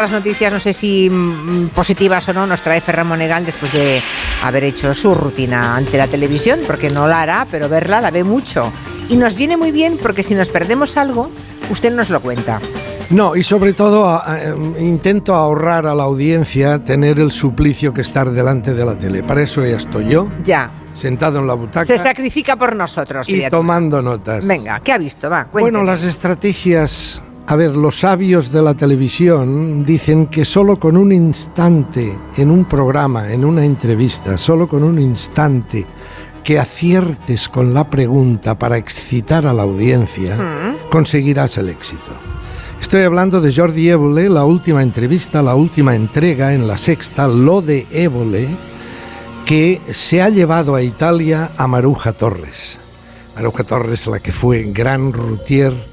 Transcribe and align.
Las 0.00 0.12
noticias, 0.12 0.50
no 0.50 0.58
sé 0.58 0.72
si 0.72 1.10
mm, 1.10 1.68
positivas 1.74 2.26
o 2.30 2.32
no, 2.32 2.46
nos 2.46 2.62
trae 2.62 2.80
Ferran 2.80 3.06
Monegal 3.06 3.44
después 3.44 3.70
de 3.70 4.02
haber 4.42 4.64
hecho 4.64 4.94
su 4.94 5.14
rutina 5.14 5.76
ante 5.76 5.98
la 5.98 6.06
televisión, 6.06 6.58
porque 6.66 6.88
no 6.88 7.06
la 7.06 7.20
hará, 7.20 7.46
pero 7.50 7.68
verla 7.68 8.00
la 8.00 8.10
ve 8.10 8.24
mucho. 8.24 8.62
Y 9.10 9.16
nos 9.16 9.34
viene 9.34 9.58
muy 9.58 9.72
bien 9.72 9.98
porque 10.00 10.22
si 10.22 10.34
nos 10.34 10.48
perdemos 10.48 10.96
algo, 10.96 11.30
usted 11.68 11.92
nos 11.92 12.08
lo 12.08 12.22
cuenta. 12.22 12.62
No, 13.10 13.36
y 13.36 13.44
sobre 13.44 13.74
todo 13.74 14.22
intento 14.78 15.34
ahorrar 15.34 15.86
a 15.86 15.94
la 15.94 16.04
audiencia 16.04 16.82
tener 16.82 17.20
el 17.20 17.30
suplicio 17.30 17.92
que 17.92 18.00
estar 18.00 18.30
delante 18.30 18.72
de 18.72 18.86
la 18.86 18.98
tele. 18.98 19.22
Para 19.22 19.42
eso 19.42 19.66
ya 19.66 19.76
estoy 19.76 20.08
yo. 20.08 20.28
Ya. 20.42 20.70
Sentado 20.94 21.40
en 21.40 21.46
la 21.46 21.52
butaca. 21.52 21.84
Se 21.84 21.98
sacrifica 21.98 22.56
por 22.56 22.74
nosotros. 22.74 23.28
Y 23.28 23.50
tomando 23.50 24.00
notas. 24.00 24.46
Venga, 24.46 24.80
¿qué 24.80 24.92
ha 24.92 24.98
visto? 24.98 25.28
Va, 25.28 25.46
bueno, 25.52 25.82
las 25.82 26.04
estrategias 26.04 27.20
a 27.50 27.56
ver, 27.56 27.74
los 27.74 27.98
sabios 27.98 28.52
de 28.52 28.62
la 28.62 28.74
televisión 28.74 29.84
dicen 29.84 30.28
que 30.28 30.44
solo 30.44 30.78
con 30.78 30.96
un 30.96 31.10
instante 31.10 32.16
en 32.36 32.48
un 32.48 32.64
programa, 32.64 33.32
en 33.32 33.44
una 33.44 33.64
entrevista, 33.64 34.38
solo 34.38 34.68
con 34.68 34.84
un 34.84 35.00
instante 35.00 35.84
que 36.44 36.60
aciertes 36.60 37.48
con 37.48 37.74
la 37.74 37.90
pregunta 37.90 38.56
para 38.56 38.76
excitar 38.76 39.48
a 39.48 39.52
la 39.52 39.64
audiencia, 39.64 40.36
mm. 40.36 40.90
conseguirás 40.90 41.58
el 41.58 41.70
éxito. 41.70 42.12
Estoy 42.80 43.02
hablando 43.02 43.40
de 43.40 43.52
Jordi 43.52 43.90
Évole, 43.90 44.28
la 44.28 44.44
última 44.44 44.84
entrevista, 44.84 45.42
la 45.42 45.56
última 45.56 45.96
entrega 45.96 46.54
en 46.54 46.68
la 46.68 46.78
sexta, 46.78 47.26
Lo 47.26 47.62
de 47.62 47.84
Évole, 47.90 48.48
que 49.44 49.80
se 49.90 50.22
ha 50.22 50.28
llevado 50.28 50.76
a 50.76 50.82
Italia 50.82 51.50
a 51.56 51.66
Maruja 51.66 52.12
Torres. 52.12 52.78
Maruja 53.34 53.64
Torres, 53.64 54.06
la 54.06 54.20
que 54.20 54.30
fue 54.30 54.70
gran 54.72 55.12
routier 55.12 55.89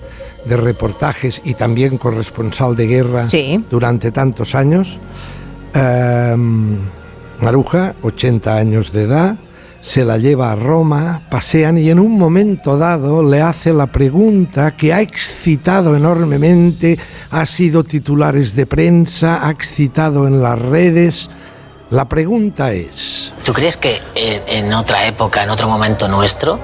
de 0.47 0.57
reportajes 0.57 1.41
y 1.43 1.53
también 1.53 1.97
corresponsal 1.97 2.75
de 2.75 2.87
guerra 2.87 3.27
durante 3.69 4.11
tantos 4.11 4.55
años. 4.55 4.99
Em, 5.73 6.79
Maruja, 7.39 7.95
80 8.01 8.55
años 8.55 8.91
de 8.91 9.03
edad, 9.03 9.35
se 9.79 10.03
la 10.03 10.17
lleva 10.17 10.51
a 10.51 10.55
Roma, 10.55 11.21
pasean 11.29 11.77
y 11.77 11.89
en 11.89 11.99
un 11.99 12.17
momento 12.17 12.77
dado 12.77 13.23
le 13.23 13.41
hace 13.41 13.73
la 13.73 13.87
pregunta 13.87 14.75
que 14.75 14.93
ha 14.93 15.01
excitado 15.01 15.95
enormemente, 15.95 16.97
ha 17.31 17.45
sido 17.45 17.83
titulares 17.83 18.55
de 18.55 18.65
prensa, 18.65 19.47
ha 19.47 19.51
excitado 19.51 20.27
en 20.27 20.41
las 20.41 20.59
redes. 20.59 21.29
La 21.89 22.09
pregunta 22.09 22.73
es... 22.73 23.33
¿Tú 23.45 23.53
crees 23.53 23.77
que 23.77 24.01
en 24.15 24.73
otra 24.73 25.05
época, 25.07 25.43
en 25.43 25.51
otro 25.51 25.69
momento 25.69 26.07
nuestro, 26.07 26.59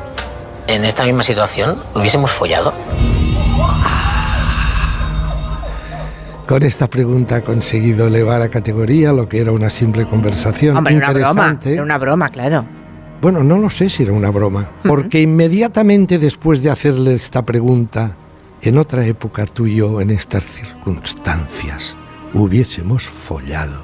en 0.67 0.83
esta 0.83 1.03
misma 1.03 1.23
situación, 1.23 1.77
hubiésemos 1.95 2.31
follado? 2.31 2.73
Con 6.47 6.61
esta 6.61 6.89
pregunta 6.89 7.37
ha 7.37 7.41
conseguido 7.41 8.07
elevar 8.07 8.41
a 8.41 8.49
categoría 8.49 9.13
lo 9.13 9.29
que 9.29 9.39
era 9.39 9.51
una 9.51 9.69
simple 9.69 10.05
conversación. 10.05 10.75
Hombre, 10.75 10.97
una 10.97 11.11
broma, 11.11 11.59
era 11.63 11.81
una 11.81 11.97
broma, 11.97 12.29
claro. 12.29 12.65
Bueno, 13.21 13.43
no 13.43 13.57
lo 13.57 13.69
sé 13.69 13.89
si 13.89 14.03
era 14.03 14.11
una 14.11 14.29
broma, 14.29 14.69
porque 14.83 15.21
inmediatamente 15.21 16.19
después 16.19 16.61
de 16.61 16.69
hacerle 16.69 17.13
esta 17.13 17.43
pregunta, 17.43 18.17
en 18.61 18.77
otra 18.77 19.05
época 19.05 19.45
tú 19.45 19.65
y 19.65 19.75
yo, 19.75 20.01
en 20.01 20.11
estas 20.11 20.43
circunstancias, 20.43 21.95
hubiésemos 22.33 23.03
follado. 23.03 23.81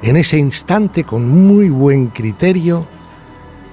En 0.00 0.16
ese 0.16 0.38
instante, 0.38 1.04
con 1.04 1.28
muy 1.28 1.68
buen 1.68 2.06
criterio, 2.06 2.86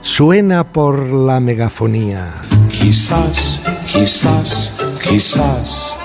suena 0.02 0.66
por 0.74 1.10
la 1.10 1.40
megafonía. 1.40 2.34
Quizás, 2.70 3.62
quizás, 3.90 4.74
quizás 5.02 5.98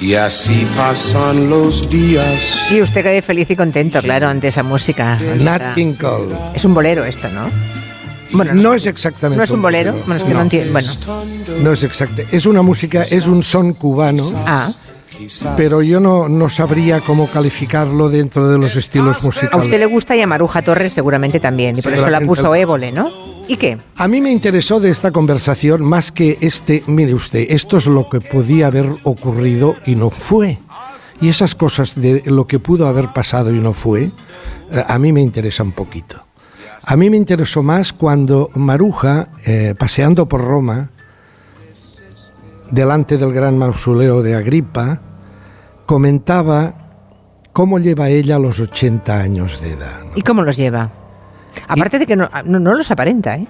y 0.00 0.14
así 0.14 0.66
pasan 0.76 1.50
los 1.50 1.88
días. 1.88 2.70
Y 2.70 2.80
usted 2.80 3.02
cae 3.02 3.20
feliz 3.22 3.50
y 3.50 3.56
contento, 3.56 4.00
claro, 4.00 4.28
ante 4.28 4.48
esa 4.48 4.62
música. 4.62 5.18
Nat 5.40 5.74
King 5.74 5.94
Cole. 5.94 6.34
Es 6.54 6.64
un 6.64 6.74
bolero 6.74 7.04
esto, 7.04 7.28
¿no? 7.28 7.50
Bueno, 8.32 8.54
no, 8.54 8.74
es 8.74 8.86
exactamente. 8.86 9.36
No 9.36 9.44
es 9.44 9.50
un 9.50 9.60
bolero. 9.60 9.92
Bueno, 9.92 10.16
es 10.16 10.22
que 10.22 10.32
no, 10.32 10.42
entiendo. 10.42 10.72
Bueno. 10.72 10.92
No 11.62 11.72
es 11.72 11.82
exacto. 11.82 12.22
Es 12.30 12.46
una 12.46 12.62
música, 12.62 13.02
es 13.02 13.26
un 13.26 13.42
son 13.42 13.74
cubano. 13.74 14.30
Ah. 14.46 14.72
Pero 15.56 15.82
yo 15.82 16.00
no, 16.00 16.28
no 16.28 16.48
sabría 16.48 17.00
cómo 17.00 17.28
calificarlo 17.28 18.08
dentro 18.08 18.48
de 18.48 18.58
los 18.58 18.74
estilos 18.76 19.22
musicales. 19.22 19.52
A 19.52 19.58
usted 19.58 19.78
le 19.78 19.86
gusta 19.86 20.16
y 20.16 20.22
a 20.22 20.26
Maruja 20.26 20.62
Torres 20.62 20.94
seguramente 20.94 21.40
también, 21.40 21.76
y 21.78 21.82
por 21.82 21.92
eso 21.92 22.08
la 22.08 22.20
puso 22.20 22.54
Évole, 22.54 22.90
¿no? 22.90 23.39
¿Y 23.50 23.56
qué? 23.56 23.78
A 23.96 24.06
mí 24.06 24.20
me 24.20 24.30
interesó 24.30 24.78
de 24.78 24.90
esta 24.90 25.10
conversación 25.10 25.82
más 25.82 26.12
que 26.12 26.38
este, 26.40 26.84
mire 26.86 27.14
usted, 27.14 27.46
esto 27.48 27.78
es 27.78 27.88
lo 27.88 28.08
que 28.08 28.20
podía 28.20 28.68
haber 28.68 28.88
ocurrido 29.02 29.74
y 29.84 29.96
no 29.96 30.08
fue. 30.08 30.60
Y 31.20 31.30
esas 31.30 31.56
cosas 31.56 32.00
de 32.00 32.22
lo 32.26 32.46
que 32.46 32.60
pudo 32.60 32.86
haber 32.86 33.08
pasado 33.12 33.52
y 33.52 33.58
no 33.58 33.72
fue, 33.72 34.12
eh, 34.70 34.84
a 34.86 35.00
mí 35.00 35.12
me 35.12 35.20
interesa 35.20 35.64
un 35.64 35.72
poquito. 35.72 36.24
A 36.86 36.94
mí 36.94 37.10
me 37.10 37.16
interesó 37.16 37.64
más 37.64 37.92
cuando 37.92 38.50
Maruja, 38.54 39.30
eh, 39.44 39.74
paseando 39.76 40.28
por 40.28 40.44
Roma, 40.44 40.90
delante 42.70 43.18
del 43.18 43.32
gran 43.32 43.58
mausoleo 43.58 44.22
de 44.22 44.36
Agripa, 44.36 45.00
comentaba 45.86 46.72
cómo 47.52 47.80
lleva 47.80 48.10
ella 48.10 48.38
los 48.38 48.60
80 48.60 49.18
años 49.18 49.60
de 49.60 49.72
edad. 49.72 50.02
¿Y 50.14 50.22
cómo 50.22 50.44
los 50.44 50.56
lleva? 50.56 50.99
Aparte 51.68 51.98
de 51.98 52.06
que 52.06 52.16
no, 52.16 52.28
no, 52.44 52.74
los 52.74 52.90
aparenta, 52.90 53.36
¿eh? 53.36 53.46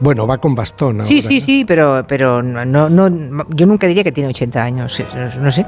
Bueno, 0.00 0.26
va 0.26 0.38
con 0.38 0.54
bastón. 0.54 1.04
sí, 1.04 1.20
sí, 1.20 1.40
sí, 1.40 1.64
pero, 1.66 2.04
pero 2.06 2.42
no, 2.42 2.88
no, 2.88 3.46
yo 3.48 3.66
nunca 3.66 3.86
diría 3.86 4.04
que 4.04 4.12
tiene 4.12 4.28
80 4.28 4.62
años, 4.62 5.02
no 5.40 5.50
sé. 5.50 5.66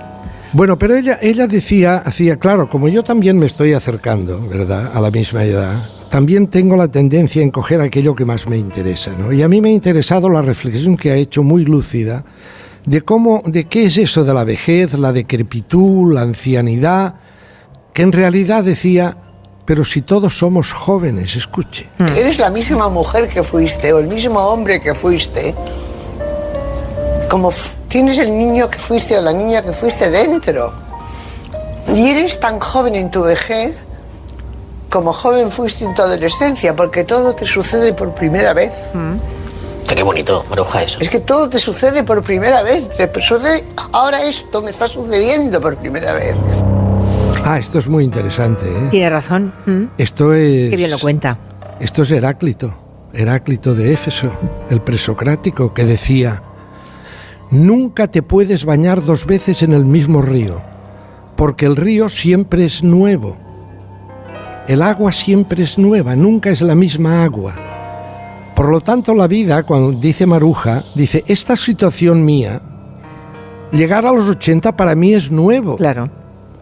Bueno, 0.52 0.76
pero 0.76 0.96
ella, 0.96 1.18
ella 1.22 1.46
decía, 1.46 1.96
hacía, 1.98 2.36
claro, 2.36 2.68
como 2.68 2.88
yo 2.88 3.04
también 3.04 3.38
me 3.38 3.46
estoy 3.46 3.72
acercando, 3.72 4.40
¿verdad?, 4.48 4.90
a 4.92 5.00
la 5.00 5.10
misma 5.10 5.44
edad, 5.44 5.76
también 6.08 6.48
tengo 6.48 6.74
la 6.76 6.88
tendencia 6.88 7.44
a 7.44 7.50
coger 7.52 7.80
aquello 7.80 8.16
que 8.16 8.24
más 8.24 8.48
me 8.48 8.56
interesa, 8.58 9.12
¿no? 9.16 9.32
Y 9.32 9.42
a 9.42 9.48
mí 9.48 9.60
me 9.60 9.68
ha 9.68 9.72
interesado 9.72 10.28
la 10.28 10.42
reflexión 10.42 10.96
que 10.96 11.12
ha 11.12 11.14
hecho 11.14 11.44
muy 11.44 11.64
lúcida 11.64 12.24
de 12.84 13.02
cómo, 13.02 13.42
de 13.46 13.66
qué 13.66 13.86
es 13.86 13.96
eso 13.96 14.24
de 14.24 14.34
la 14.34 14.44
vejez, 14.44 14.94
la 14.94 15.12
decrepitud, 15.12 16.12
la 16.12 16.22
ancianidad, 16.22 17.14
que 17.94 18.02
en 18.02 18.10
realidad 18.10 18.64
decía 18.64 19.16
pero 19.70 19.84
si 19.84 20.02
todos 20.02 20.36
somos 20.36 20.72
jóvenes, 20.72 21.36
escuche. 21.36 21.88
Hmm. 21.96 22.08
Eres 22.08 22.40
la 22.40 22.50
misma 22.50 22.88
mujer 22.88 23.28
que 23.28 23.44
fuiste 23.44 23.92
o 23.92 24.00
el 24.00 24.08
mismo 24.08 24.40
hombre 24.40 24.80
que 24.80 24.96
fuiste. 24.96 25.54
Como 27.30 27.52
tienes 27.86 28.18
el 28.18 28.36
niño 28.36 28.68
que 28.68 28.80
fuiste 28.80 29.16
o 29.16 29.22
la 29.22 29.32
niña 29.32 29.62
que 29.62 29.72
fuiste 29.72 30.10
dentro. 30.10 30.72
Y 31.94 32.08
eres 32.08 32.40
tan 32.40 32.58
joven 32.58 32.96
en 32.96 33.12
tu 33.12 33.22
vejez 33.22 33.78
como 34.90 35.12
joven 35.12 35.52
fuiste 35.52 35.84
en 35.84 35.94
tu 35.94 36.02
adolescencia, 36.02 36.74
porque 36.74 37.04
todo 37.04 37.36
te 37.36 37.46
sucede 37.46 37.92
por 37.92 38.12
primera 38.12 38.52
vez. 38.52 38.90
Hmm. 38.92 39.18
Qué 39.86 40.02
bonito, 40.02 40.44
Maruja, 40.50 40.82
eso. 40.82 40.98
Es 41.00 41.08
que 41.08 41.20
todo 41.20 41.48
te 41.48 41.60
sucede 41.60 42.02
por 42.02 42.24
primera 42.24 42.64
vez. 42.64 42.88
Te 42.96 43.08
sucede, 43.22 43.64
ahora 43.92 44.24
esto 44.24 44.62
me 44.62 44.72
está 44.72 44.88
sucediendo 44.88 45.60
por 45.60 45.76
primera 45.76 46.14
vez. 46.14 46.36
Ah, 47.52 47.58
esto 47.58 47.80
es 47.80 47.88
muy 47.88 48.04
interesante. 48.04 48.64
¿eh? 48.64 48.88
Tiene 48.92 49.10
razón. 49.10 49.52
¿Mm? 49.66 49.86
Esto 49.98 50.32
es. 50.32 50.70
Qué 50.70 50.76
bien 50.76 50.88
lo 50.88 51.00
cuenta. 51.00 51.36
Esto 51.80 52.02
es 52.02 52.12
Heráclito, 52.12 52.72
Heráclito 53.12 53.74
de 53.74 53.92
Éfeso, 53.92 54.32
el 54.70 54.80
presocrático, 54.82 55.74
que 55.74 55.84
decía: 55.84 56.44
Nunca 57.50 58.06
te 58.06 58.22
puedes 58.22 58.64
bañar 58.64 59.02
dos 59.04 59.26
veces 59.26 59.64
en 59.64 59.72
el 59.72 59.84
mismo 59.84 60.22
río, 60.22 60.62
porque 61.34 61.66
el 61.66 61.74
río 61.74 62.08
siempre 62.08 62.64
es 62.66 62.84
nuevo. 62.84 63.36
El 64.68 64.80
agua 64.80 65.10
siempre 65.10 65.64
es 65.64 65.76
nueva, 65.76 66.14
nunca 66.14 66.50
es 66.50 66.60
la 66.60 66.76
misma 66.76 67.24
agua. 67.24 67.56
Por 68.54 68.70
lo 68.70 68.80
tanto, 68.80 69.12
la 69.12 69.26
vida, 69.26 69.64
cuando 69.64 69.90
dice 69.90 70.24
Maruja, 70.24 70.84
dice: 70.94 71.24
Esta 71.26 71.56
situación 71.56 72.24
mía, 72.24 72.62
llegar 73.72 74.06
a 74.06 74.12
los 74.12 74.28
80 74.28 74.76
para 74.76 74.94
mí 74.94 75.14
es 75.14 75.32
nuevo. 75.32 75.76
Claro. 75.76 76.19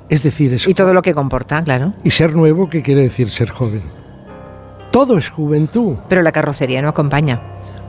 Es 0.09 0.23
decir, 0.23 0.59
Y 0.67 0.75
todo 0.75 0.95
lo 0.95 1.03
que 1.03 1.15
comporta, 1.15 1.63
claro. 1.63 1.93
¿Y 2.03 2.11
ser 2.11 2.35
nuevo 2.35 2.69
qué 2.69 2.83
quiere 2.83 3.03
decir 3.03 3.31
ser 3.31 3.51
joven? 3.51 3.83
Todo 4.91 5.19
es 5.19 5.29
juventud. 5.29 5.97
Pero 6.09 6.23
la 6.23 6.33
carrocería 6.33 6.81
no 6.81 6.89
acompaña. 6.89 7.41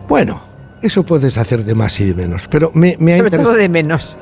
Bueno, 0.09 0.41
eso 0.81 1.03
puedes 1.03 1.37
hacer 1.37 1.63
de 1.63 1.75
más 1.75 1.99
y 1.99 2.05
de 2.05 2.13
menos, 2.15 2.47
pero 2.49 2.71
me, 2.73 2.97
me 2.99 3.13
ha 3.13 3.17
interesado... 3.17 3.53
de 3.53 3.69
menos. 3.69 4.17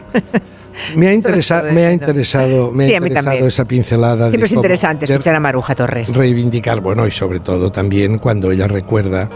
Me 0.95 1.07
ha, 1.07 1.13
interesado, 1.13 1.71
me 1.71 1.85
ha 1.85 1.91
interesado, 1.91 2.71
me 2.71 2.85
ha 2.85 2.97
interesado 2.97 3.47
esa 3.47 3.65
pincelada. 3.65 4.29
Siempre 4.29 4.45
es 4.45 4.53
interesante 4.53 5.05
escuchar 5.05 5.35
a 5.35 5.39
Maruja 5.39 5.73
Torres. 5.73 6.15
Reivindicar, 6.15 6.81
bueno, 6.81 7.07
y 7.07 7.11
sobre 7.11 7.39
todo 7.39 7.71
también 7.71 8.19
cuando 8.19 8.51
ella 8.51 8.67
recuerda 8.67 9.29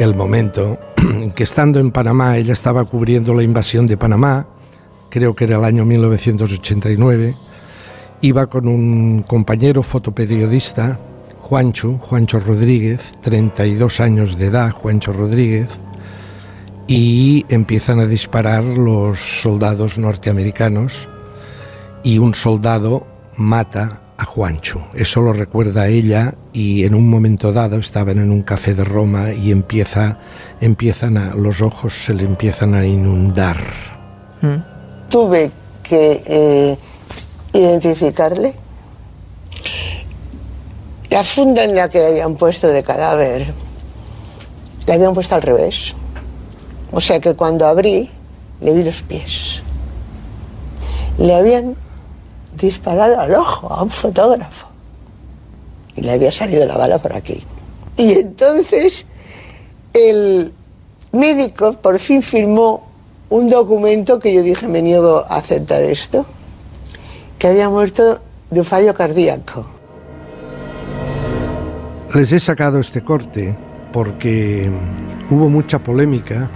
el 0.00 0.14
momento 0.14 0.78
que 1.34 1.44
estando 1.44 1.78
en 1.78 1.92
Panamá, 1.92 2.36
ella 2.38 2.54
estaba 2.54 2.84
cubriendo 2.84 3.34
la 3.34 3.42
invasión 3.42 3.86
de 3.86 3.96
Panamá, 3.96 4.46
creo 5.10 5.34
que 5.34 5.44
era 5.44 5.58
el 5.58 5.64
año 5.64 5.84
1989, 5.84 7.34
Iba 8.22 8.48
con 8.48 8.68
un 8.68 9.22
compañero 9.22 9.82
fotoperiodista, 9.82 10.98
Juancho, 11.40 11.98
Juancho 11.98 12.38
Rodríguez, 12.38 13.12
32 13.22 14.00
años 14.00 14.36
de 14.36 14.46
edad, 14.46 14.70
Juancho 14.72 15.14
Rodríguez, 15.14 15.70
y 16.86 17.46
empiezan 17.48 17.98
a 17.98 18.06
disparar 18.06 18.62
los 18.62 19.18
soldados 19.18 19.96
norteamericanos 19.96 21.08
y 22.02 22.18
un 22.18 22.34
soldado 22.34 23.06
mata 23.36 24.02
a 24.18 24.24
Juancho. 24.26 24.86
Eso 24.92 25.22
lo 25.22 25.32
recuerda 25.32 25.88
ella 25.88 26.34
y 26.52 26.84
en 26.84 26.94
un 26.94 27.08
momento 27.08 27.54
dado 27.54 27.78
estaban 27.78 28.18
en 28.18 28.30
un 28.30 28.42
café 28.42 28.74
de 28.74 28.84
Roma 28.84 29.32
y 29.32 29.50
empieza, 29.50 30.18
empiezan 30.60 31.16
a, 31.16 31.34
los 31.34 31.62
ojos 31.62 31.94
se 32.04 32.12
le 32.12 32.24
empiezan 32.24 32.74
a 32.74 32.84
inundar. 32.84 33.56
Tuve 35.08 35.50
que 35.82 36.22
eh, 36.26 36.78
identificarle. 37.52 38.54
La 41.10 41.24
funda 41.24 41.64
en 41.64 41.74
la 41.74 41.88
que 41.88 41.98
le 41.98 42.06
habían 42.06 42.36
puesto 42.36 42.68
de 42.68 42.82
cadáver, 42.82 43.52
la 44.86 44.94
habían 44.94 45.14
puesto 45.14 45.34
al 45.34 45.42
revés. 45.42 45.94
O 46.92 47.00
sea 47.00 47.20
que 47.20 47.34
cuando 47.34 47.66
abrí, 47.66 48.08
le 48.60 48.72
vi 48.72 48.84
los 48.84 49.02
pies. 49.02 49.62
Le 51.18 51.34
habían 51.34 51.76
disparado 52.56 53.18
al 53.20 53.34
ojo 53.34 53.72
a 53.72 53.82
un 53.82 53.90
fotógrafo. 53.90 54.68
Y 55.96 56.02
le 56.02 56.12
había 56.12 56.32
salido 56.32 56.64
la 56.66 56.76
bala 56.76 56.98
por 56.98 57.14
aquí. 57.14 57.42
Y 57.96 58.12
entonces 58.12 59.04
el 59.92 60.52
médico 61.12 61.72
por 61.74 61.98
fin 61.98 62.22
firmó 62.22 62.88
un 63.28 63.48
documento 63.48 64.18
que 64.18 64.34
yo 64.34 64.42
dije, 64.42 64.68
me 64.68 64.82
niego 64.82 65.24
a 65.28 65.36
aceptar 65.36 65.82
esto, 65.82 66.26
que 67.40 67.48
había 67.48 67.68
muerto 67.70 68.20
de 68.50 68.60
un 68.60 68.66
fallo 68.66 68.92
cardíaco. 68.94 69.64
Les 72.14 72.30
he 72.32 72.38
sacado 72.38 72.78
este 72.80 73.00
corte 73.02 73.56
porque 73.92 74.70
hubo 75.30 75.48
mucha 75.48 75.78
polémica 75.78 76.50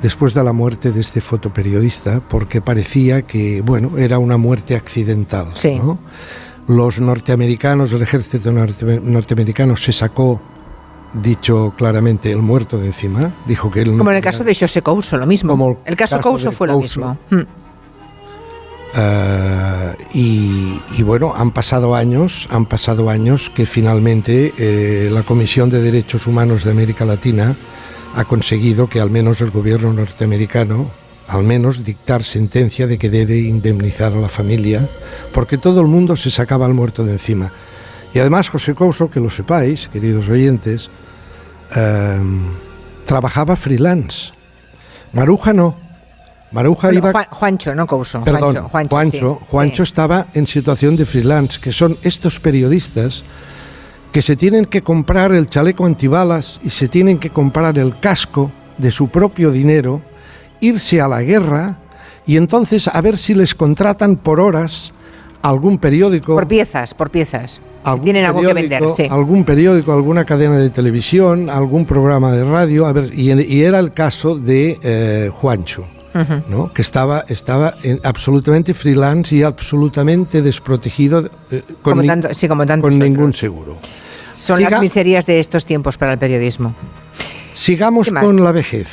después 0.00 0.32
de 0.32 0.42
la 0.42 0.52
muerte 0.52 0.92
de 0.92 1.00
este 1.00 1.20
fotoperiodista, 1.20 2.20
porque 2.26 2.62
parecía 2.62 3.22
que, 3.22 3.60
bueno, 3.60 3.98
era 3.98 4.18
una 4.18 4.36
muerte 4.38 4.76
accidental. 4.76 5.48
Sí. 5.54 5.76
¿no? 5.76 5.98
Los 6.68 7.00
norteamericanos, 7.00 7.92
el 7.92 8.02
ejército 8.02 8.50
norte- 8.50 9.00
norteamericano 9.02 9.76
se 9.76 9.92
sacó, 9.92 10.40
dicho 11.12 11.74
claramente, 11.76 12.30
el 12.30 12.38
muerto 12.38 12.78
de 12.78 12.86
encima. 12.86 13.30
Dijo 13.46 13.70
que 13.70 13.80
él 13.80 13.92
no 13.92 13.98
Como 13.98 14.10
en 14.10 14.16
el 14.16 14.22
caso 14.22 14.42
de 14.42 14.54
José 14.54 14.80
Couso, 14.80 15.18
lo 15.18 15.26
mismo. 15.26 15.50
Como 15.52 15.80
el 15.84 15.96
caso, 15.96 16.16
caso 16.16 16.28
Couso 16.30 16.50
fue 16.50 16.66
lo 16.68 16.74
Couso. 16.74 17.18
mismo. 17.30 17.46
Y, 20.12 20.80
y 20.96 21.02
bueno, 21.02 21.34
han 21.34 21.50
pasado 21.50 21.96
años, 21.96 22.48
han 22.50 22.66
pasado 22.66 23.10
años 23.10 23.50
que 23.50 23.66
finalmente 23.66 24.52
eh, 24.56 25.08
la 25.10 25.24
Comisión 25.24 25.70
de 25.70 25.82
Derechos 25.82 26.28
Humanos 26.28 26.62
de 26.62 26.70
América 26.70 27.04
Latina 27.04 27.56
ha 28.14 28.24
conseguido 28.24 28.88
que 28.88 29.00
al 29.00 29.10
menos 29.10 29.40
el 29.40 29.50
gobierno 29.50 29.92
norteamericano, 29.92 30.88
al 31.26 31.42
menos 31.42 31.82
dictar 31.82 32.22
sentencia 32.22 32.86
de 32.86 32.96
que 32.96 33.10
debe 33.10 33.38
indemnizar 33.38 34.12
a 34.12 34.20
la 34.20 34.28
familia, 34.28 34.88
porque 35.32 35.58
todo 35.58 35.80
el 35.80 35.88
mundo 35.88 36.14
se 36.14 36.30
sacaba 36.30 36.66
al 36.66 36.74
muerto 36.74 37.04
de 37.04 37.12
encima. 37.12 37.50
Y 38.12 38.20
además 38.20 38.48
José 38.48 38.74
Couso, 38.74 39.10
que 39.10 39.18
lo 39.18 39.30
sepáis, 39.30 39.88
queridos 39.88 40.28
oyentes, 40.28 40.90
eh, 41.74 42.20
trabajaba 43.04 43.56
freelance. 43.56 44.32
Maruja 45.12 45.52
no. 45.52 45.83
Maruja 46.54 46.88
Bueno, 46.88 46.98
iba 47.00 47.12
Juan- 47.12 47.26
Juancho, 47.30 47.74
no 47.74 47.86
Couso. 47.86 48.22
Perdón, 48.24 48.54
Juancho, 48.54 48.68
Juancho, 48.70 48.88
Juancho, 48.90 49.38
sí, 49.40 49.46
Juancho 49.50 49.84
sí. 49.84 49.90
estaba 49.90 50.26
en 50.34 50.46
situación 50.46 50.96
de 50.96 51.04
freelance, 51.04 51.60
que 51.60 51.72
son 51.72 51.98
estos 52.02 52.38
periodistas 52.40 53.24
que 54.12 54.22
se 54.22 54.36
tienen 54.36 54.64
que 54.66 54.82
comprar 54.82 55.32
el 55.32 55.46
chaleco 55.46 55.84
antibalas 55.84 56.60
y 56.62 56.70
se 56.70 56.86
tienen 56.88 57.18
que 57.18 57.30
comprar 57.30 57.76
el 57.78 57.98
casco 57.98 58.52
de 58.78 58.92
su 58.92 59.08
propio 59.08 59.50
dinero, 59.50 60.02
irse 60.60 61.00
a 61.00 61.08
la 61.08 61.22
guerra 61.22 61.78
y 62.24 62.36
entonces 62.36 62.86
a 62.88 63.00
ver 63.00 63.16
si 63.18 63.34
les 63.34 63.54
contratan 63.56 64.14
por 64.16 64.38
horas 64.38 64.92
algún 65.42 65.78
periódico. 65.78 66.34
Por 66.34 66.46
piezas, 66.46 66.94
por 66.94 67.10
piezas. 67.10 67.60
algún 67.82 68.04
Tienen 68.04 68.24
algo 68.24 68.40
que 68.40 68.46
vender, 68.54 68.78
periódico, 68.78 68.96
sí. 68.96 69.08
algún 69.10 69.44
periódico, 69.44 69.92
alguna 69.92 70.24
cadena 70.24 70.56
de 70.58 70.70
televisión, 70.70 71.50
algún 71.50 71.84
programa 71.84 72.30
de 72.32 72.44
radio, 72.44 72.86
a 72.86 72.92
ver, 72.92 73.10
y, 73.12 73.32
y 73.32 73.62
era 73.64 73.80
el 73.80 73.92
caso 73.92 74.38
de 74.38 74.78
eh, 74.82 75.30
Juancho. 75.34 75.84
¿No? 76.48 76.72
que 76.72 76.82
estaba, 76.82 77.24
estaba 77.28 77.74
en- 77.82 78.00
absolutamente 78.04 78.72
freelance 78.74 79.34
y 79.34 79.42
absolutamente 79.42 80.42
desprotegido 80.42 81.28
eh, 81.50 81.62
con, 81.82 81.92
Como 81.92 82.02
ni- 82.02 82.08
tanto- 82.08 82.32
sí, 82.34 82.46
como 82.48 82.64
tantos 82.66 82.88
con 82.88 82.94
otros. 82.96 83.08
ningún 83.10 83.32
seguro. 83.34 83.76
Son 84.34 84.58
Siga- 84.60 84.70
las 84.70 84.80
miserias 84.80 85.26
de 85.26 85.40
estos 85.40 85.64
tiempos 85.66 85.96
para 85.98 86.12
el 86.12 86.18
periodismo. 86.18 86.74
Sigamos 87.54 88.10
con 88.10 88.42
la 88.42 88.52
vejez. 88.52 88.88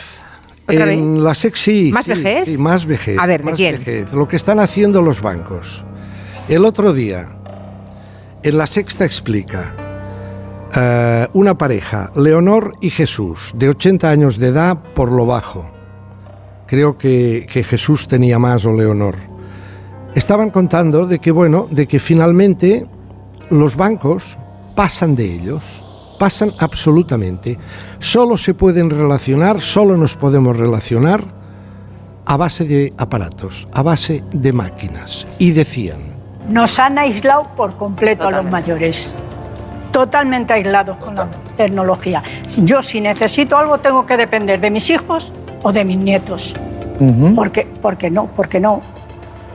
¿Otra 0.68 0.92
en 0.94 1.16
vez? 1.16 1.24
la 1.24 1.34
sexy. 1.34 1.92
¿Más 1.92 2.08
vejez? 2.08 2.46
Sí, 2.46 2.58
más 2.58 2.86
vejez. 2.86 3.18
A 3.20 3.26
ver, 3.26 3.42
¿de 3.44 3.46
más 3.52 3.56
quién? 3.56 3.78
vejez. 3.78 4.14
Lo 4.14 4.28
que 4.28 4.36
están 4.36 4.60
haciendo 4.60 5.02
los 5.02 5.22
bancos. 5.22 5.84
El 6.48 6.64
otro 6.66 6.94
día, 6.94 7.36
en 8.44 8.58
la 8.58 8.68
sexta 8.68 9.04
explica, 9.06 9.74
eh, 10.76 11.28
una 11.34 11.58
pareja, 11.58 12.12
Leonor 12.16 12.74
y 12.82 12.90
Jesús, 12.92 13.52
de 13.56 13.70
80 13.70 14.10
años 14.10 14.38
de 14.38 14.48
edad 14.48 14.78
por 14.96 15.12
lo 15.12 15.26
bajo. 15.26 15.70
Creo 16.72 16.98
que, 16.98 17.46
que 17.52 17.66
Jesús 17.66 18.08
tenía 18.08 18.40
más 18.40 18.66
o 18.66 18.72
Leonor. 18.72 19.16
Estaban 20.16 20.52
contando 20.52 21.06
de 21.06 21.20
que, 21.20 21.30
bueno, 21.30 21.68
de 21.70 21.86
que 21.86 22.00
finalmente 22.00 22.86
los 23.50 23.76
bancos 23.76 24.38
pasan 24.74 25.14
de 25.14 25.26
ellos, 25.26 25.84
pasan 26.18 26.54
absolutamente. 26.60 27.60
Solo 28.00 28.38
se 28.38 28.54
pueden 28.54 28.90
relacionar, 28.90 29.60
solo 29.60 29.98
nos 29.98 30.16
podemos 30.16 30.56
relacionar 30.56 31.26
a 32.26 32.38
base 32.38 32.64
de 32.64 32.94
aparatos, 32.98 33.68
a 33.74 33.82
base 33.82 34.24
de 34.32 34.54
máquinas. 34.54 35.28
Y 35.40 35.52
decían, 35.52 36.00
Nos 36.48 36.80
han 36.80 36.98
aislado 36.98 37.48
por 37.58 37.76
completo 37.76 38.30
a 38.30 38.32
los 38.32 38.46
mayores. 38.46 39.14
Totalmente 39.92 40.54
aislados 40.54 40.96
con 40.96 41.16
la 41.16 41.30
tecnología. 41.58 42.24
Yo 42.64 42.82
si 42.82 43.02
necesito 43.02 43.58
algo 43.58 43.80
tengo 43.80 44.06
que 44.06 44.16
depender 44.16 44.62
de 44.62 44.72
mis 44.72 44.90
hijos 44.90 45.34
o 45.62 45.72
de 45.72 45.86
mis 45.86 45.98
nietos. 45.98 46.54
porque, 47.36 47.68
porque 47.82 48.10
no, 48.10 48.28
porque 48.28 48.60
no. 48.60 48.82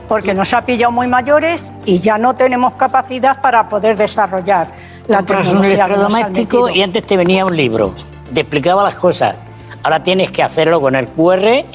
Porque 0.07 0.33
nos 0.33 0.53
ha 0.53 0.61
pillado 0.65 0.91
muy 0.91 1.07
mayores 1.07 1.71
y 1.85 1.99
ya 1.99 2.17
no 2.17 2.33
tenemos 2.35 2.73
capacidad 2.73 3.41
para 3.41 3.67
poder 3.67 3.97
desarrollar 3.97 4.69
la 5.07 5.17
Compras 5.17 5.47
un 5.49 5.63
electrodoméstico 5.63 6.69
y 6.69 6.81
antes 6.81 7.05
te 7.05 7.17
venía 7.17 7.45
un 7.45 7.55
libro, 7.55 7.93
te 8.33 8.41
explicaba 8.41 8.83
las 8.83 8.95
cosas. 8.95 9.35
Ahora 9.83 10.03
tienes 10.03 10.31
que 10.31 10.43
hacerlo 10.43 10.79
con 10.81 10.95
el 10.95 11.07
QR 11.07 11.65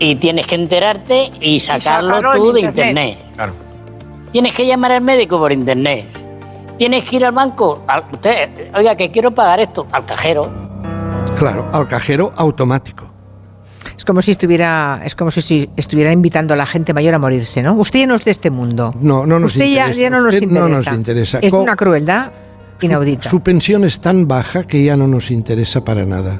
y 0.00 0.16
tienes 0.16 0.46
que 0.46 0.54
enterarte 0.56 1.30
y 1.40 1.58
sacarlo, 1.60 2.20
tú 2.32 2.52
de 2.52 2.60
internet. 2.62 3.18
internet. 3.30 3.54
Tienes 4.32 4.54
que 4.54 4.66
llamar 4.66 4.92
al 4.92 5.00
médico 5.00 5.38
por 5.38 5.52
internet. 5.52 6.06
Tienes 6.76 7.04
que 7.08 7.16
ir 7.16 7.24
al 7.24 7.32
banco. 7.32 7.82
al- 7.86 8.04
usted, 8.12 8.70
oiga, 8.74 8.94
que 8.94 9.10
quiero 9.10 9.32
pagar 9.32 9.60
esto. 9.60 9.86
Al 9.90 10.04
cajero. 10.04 10.48
claro, 11.38 11.68
al 11.72 11.88
cajero 11.88 12.32
automático. 12.36 13.07
Es 13.98 14.04
como 14.04 14.22
si 14.22 14.30
estuviera, 14.30 15.02
es 15.04 15.14
como 15.16 15.30
si, 15.32 15.68
estuviera 15.76 16.12
invitando 16.12 16.54
a 16.54 16.56
la 16.56 16.64
gente 16.66 16.94
mayor 16.94 17.14
a 17.14 17.18
morirse, 17.18 17.62
¿no? 17.62 17.74
Usted 17.74 17.98
ya 18.00 18.06
no 18.06 18.14
es 18.14 18.24
de 18.24 18.30
este 18.30 18.48
mundo. 18.50 18.94
No, 19.00 19.26
no 19.26 19.38
nos 19.40 19.52
Usted 19.52 19.66
ya, 19.66 19.88
interesa. 19.88 20.00
ya 20.00 20.10
no 20.10 20.16
nos 20.22 20.34
Usted 20.34 20.42
interesa. 20.44 20.68
no 20.68 20.76
nos 20.76 20.86
interesa. 20.86 21.38
Es 21.42 21.50
Co- 21.52 21.60
una 21.60 21.74
crueldad 21.76 22.30
inaudita. 22.80 23.28
Su 23.28 23.40
pensión 23.40 23.84
es 23.84 23.98
tan 24.00 24.28
baja 24.28 24.62
que 24.64 24.84
ya 24.84 24.96
no 24.96 25.08
nos 25.08 25.32
interesa 25.32 25.84
para 25.84 26.06
nada. 26.06 26.38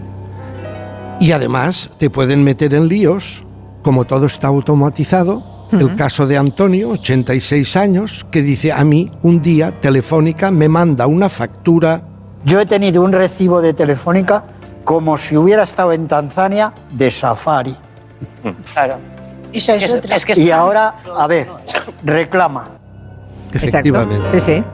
Y 1.20 1.32
además 1.32 1.90
te 1.98 2.10
pueden 2.10 2.44
meter 2.44 2.74
en 2.74 2.86
líos, 2.88 3.42
como 3.82 4.04
todo 4.04 4.26
está 4.26 4.46
automatizado. 4.46 5.42
El 5.72 5.96
caso 5.96 6.26
de 6.26 6.38
Antonio, 6.38 6.90
86 6.90 7.76
años, 7.76 8.24
que 8.30 8.40
dice 8.40 8.72
a 8.72 8.84
mí 8.84 9.10
un 9.22 9.42
día 9.42 9.72
Telefónica 9.80 10.50
me 10.50 10.68
manda 10.68 11.06
una 11.06 11.28
factura. 11.28 12.02
Yo 12.44 12.58
he 12.60 12.64
tenido 12.66 13.02
un 13.02 13.12
recibo 13.12 13.60
de 13.60 13.74
Telefónica 13.74 14.44
como 14.88 15.18
si 15.18 15.37
hubiera 15.37 15.64
estado 15.64 15.92
en 15.92 16.09
Tanzania 16.09 16.73
de 16.90 17.11
safari. 17.11 17.76
Claro. 18.73 18.95
Esa 19.52 19.75
es 19.75 19.85
Es- 19.85 19.92
otra. 19.92 20.16
es 20.16 20.25
que 20.25 20.40
Y 20.40 20.50
ahora, 20.50 20.95
a 21.14 21.26
ver, 21.26 21.47
reclama. 22.02 22.71
Efectivamente. 23.52 24.28
Exacto. 24.28 24.38
Sí, 24.47 24.57
sí. 24.57 24.64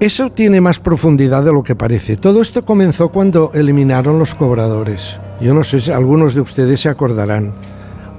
Eso 0.00 0.30
tiene 0.32 0.60
más 0.60 0.80
profundidad 0.80 1.44
de 1.44 1.52
lo 1.52 1.62
que 1.62 1.76
parece. 1.76 2.16
Todo 2.16 2.42
esto 2.42 2.64
comenzó 2.64 3.10
cuando 3.10 3.52
eliminaron 3.54 4.18
los 4.18 4.34
cobradores. 4.34 5.18
Yo 5.40 5.54
no 5.54 5.62
sé 5.62 5.80
si 5.80 5.92
algunos 5.92 6.34
de 6.34 6.40
ustedes 6.40 6.80
se 6.80 6.88
acordarán. 6.88 7.54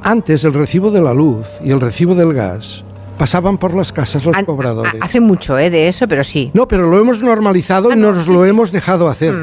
Antes 0.04 0.46
el 0.46 0.54
recibo 0.54 0.90
de 0.90 1.02
la 1.02 1.14
luz 1.14 1.48
y 1.62 1.72
el 1.72 1.82
recibo 1.82 2.16
del 2.16 2.34
gas 2.34 2.86
pasaban 3.18 3.58
por 3.58 3.74
las 3.76 3.92
casas 3.92 4.24
los 4.24 4.38
An- 4.38 4.46
cobradores. 4.46 4.94
Hace 5.02 5.20
mucho 5.20 5.60
¿eh? 5.60 5.70
de 5.70 5.90
eso, 5.90 6.08
pero 6.08 6.24
sí. 6.24 6.50
No, 6.54 6.66
pero 6.66 6.88
lo 6.90 6.98
hemos 6.98 7.22
normalizado 7.22 7.90
Ah, 7.92 7.96
y 7.96 8.00
no, 8.00 8.14
nos 8.14 8.24
sí, 8.26 8.32
lo 8.32 8.44
sí. 8.46 8.50
hemos 8.50 8.72
dejado 8.72 9.10
hacer. 9.10 9.34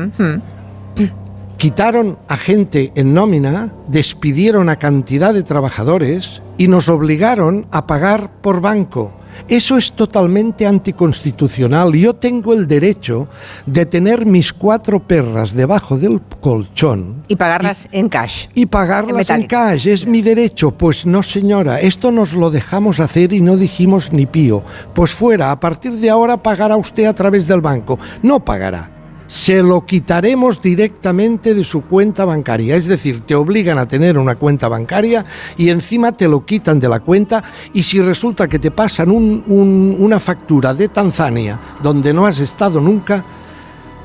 Quitaron 1.59 2.19
a 2.29 2.37
gente 2.37 2.93
en 2.95 3.13
nómina, 3.15 3.73
despidieron 3.89 4.69
a 4.69 4.77
cantidad 4.79 5.35
de 5.35 5.43
trabajadores 5.43 6.41
y 6.57 6.69
nos 6.69 6.89
obligaron 6.89 7.67
a 7.73 7.85
pagar 7.89 8.31
por 8.41 8.61
banco. 8.61 9.11
Eso 9.49 9.77
es 9.77 9.93
totalmente 9.93 10.67
anticonstitucional. 10.67 11.93
Yo 11.95 12.15
tengo 12.15 12.53
el 12.55 12.69
derecho 12.69 13.27
de 13.67 13.87
tener 13.87 14.25
mis 14.25 14.53
cuatro 14.53 15.01
perras 15.01 15.53
debajo 15.53 15.99
del 15.99 16.21
colchón 16.41 17.25
Y 17.27 17.35
pagarlas 17.35 17.89
en 17.91 18.09
cash. 18.09 18.47
y 18.55 18.67
pagarlas 18.67 19.11
en 19.11 19.17
metálico. 19.39 19.49
cash. 19.51 19.89
Es 19.89 20.07
mi 20.07 20.23
derecho. 20.23 20.71
Pues 20.73 21.07
no, 21.07 21.25
señora, 21.25 21.81
esto 21.81 22.13
nos 22.13 22.35
lo 22.35 22.51
dejamos 22.53 23.01
hacer 23.01 23.33
y 23.33 23.41
no 23.41 23.57
dijimos 23.57 24.13
ni 24.13 24.27
pío. 24.27 24.63
Pues 24.95 25.11
fuera, 25.13 25.51
a 25.51 25.59
partir 25.59 25.93
de 25.93 26.09
ahora 26.11 26.37
pagará 26.41 26.77
usted 26.77 27.07
a 27.07 27.15
través 27.15 27.49
del 27.49 27.61
banco. 27.61 27.99
No 28.23 28.45
pagará. 28.45 28.91
Se 29.29 29.63
lo 29.63 29.85
quitaremos 29.85 30.61
directamente 30.63 31.55
de 31.55 31.63
su 31.63 31.83
cuenta 31.83 32.25
bancaria. 32.25 32.75
Es 32.77 32.87
decir, 32.87 33.21
te 33.27 33.35
obligan 33.35 33.77
a 33.79 33.87
tener 33.87 34.17
una 34.19 34.37
cuenta 34.37 34.69
bancaria 34.69 35.25
y 35.59 35.69
encima 35.69 36.13
te 36.13 36.27
lo 36.27 36.45
quitan 36.47 36.81
de 36.81 36.89
la 36.89 37.01
cuenta 37.01 37.45
y 37.75 37.83
si 37.83 38.01
resulta 38.01 38.49
que 38.49 38.59
te 38.59 38.71
pasan 38.71 39.11
un- 39.11 39.45
un- 39.47 39.97
una 39.99 40.19
factura 40.19 40.73
de 40.73 40.89
Tanzania 40.89 41.61
donde 41.83 42.15
no 42.15 42.27
has 42.27 42.39
estado 42.41 42.81
nunca, 42.81 43.23